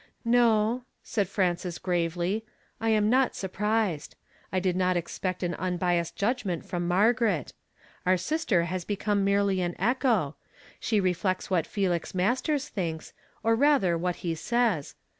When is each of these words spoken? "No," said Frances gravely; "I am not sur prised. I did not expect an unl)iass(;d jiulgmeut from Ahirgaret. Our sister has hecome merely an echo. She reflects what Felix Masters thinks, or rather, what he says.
"No," 0.25 0.81
said 1.03 1.29
Frances 1.29 1.77
gravely; 1.77 2.43
"I 2.79 2.89
am 2.89 3.07
not 3.07 3.35
sur 3.35 3.49
prised. 3.49 4.15
I 4.51 4.59
did 4.59 4.75
not 4.75 4.97
expect 4.97 5.43
an 5.43 5.53
unl)iass(;d 5.53 6.17
jiulgmeut 6.17 6.65
from 6.65 6.89
Ahirgaret. 6.89 7.53
Our 8.03 8.17
sister 8.17 8.63
has 8.63 8.85
hecome 8.85 9.19
merely 9.21 9.61
an 9.61 9.75
echo. 9.77 10.37
She 10.79 10.99
reflects 10.99 11.51
what 11.51 11.67
Felix 11.67 12.15
Masters 12.15 12.67
thinks, 12.67 13.13
or 13.43 13.55
rather, 13.55 13.95
what 13.95 14.15
he 14.25 14.33
says. 14.33 14.95